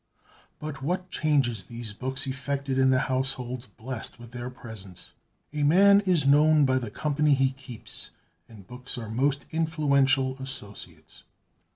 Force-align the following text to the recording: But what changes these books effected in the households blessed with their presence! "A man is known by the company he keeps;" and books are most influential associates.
But 0.57 0.81
what 0.81 1.11
changes 1.11 1.65
these 1.65 1.93
books 1.93 2.25
effected 2.25 2.79
in 2.79 2.89
the 2.89 2.97
households 3.01 3.67
blessed 3.67 4.17
with 4.17 4.31
their 4.31 4.49
presence! 4.49 5.11
"A 5.53 5.61
man 5.61 5.99
is 6.07 6.25
known 6.25 6.65
by 6.65 6.79
the 6.79 6.89
company 6.89 7.35
he 7.35 7.51
keeps;" 7.51 8.09
and 8.49 8.65
books 8.65 8.97
are 8.97 9.09
most 9.09 9.45
influential 9.51 10.37
associates. 10.39 11.21